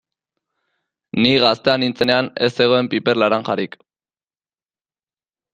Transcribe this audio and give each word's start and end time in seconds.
Ni 1.25 1.33
gaztea 1.43 1.75
nintzenean 1.83 2.31
ez 2.47 2.51
zegoen 2.63 2.91
piper 2.95 3.23
laranjarik. 3.25 3.79